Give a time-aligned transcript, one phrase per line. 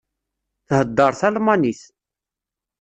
[0.67, 1.81] Theddeṛ talmanit.